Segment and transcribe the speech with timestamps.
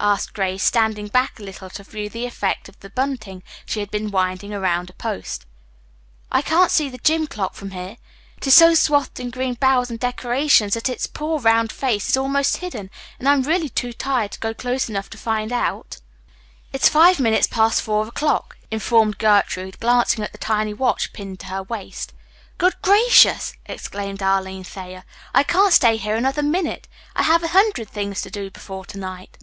[0.00, 3.90] asked Grace, standing back a little to view the effect of the bunting she had
[3.90, 5.46] been winding about a post.
[6.30, 7.26] "I can't see the gym.
[7.26, 7.96] clock from here.
[8.36, 12.16] It is so swathed in green boughs and decorations that its poor round face is
[12.18, 16.00] almost hidden, and I'm really too tired to go close enough to find out."
[16.70, 21.46] "It's five minutes past four o'clock," informed Gertrude, glancing at the tiny watch pinned to
[21.46, 22.12] her waist.
[22.58, 26.88] "Good gracious!" exclaimed Arline Thayer, "I can't stay here another minute.
[27.16, 29.38] I have a hundred things to do before to night."